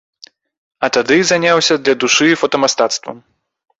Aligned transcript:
А 0.87 0.87
тады 0.95 1.17
заняўся 1.31 1.73
для 1.85 1.95
душы 2.05 2.29
фотамастацтвам! 2.45 3.17